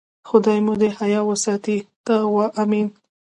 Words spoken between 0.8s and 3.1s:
دې حیا وساتي، ته وا آمین.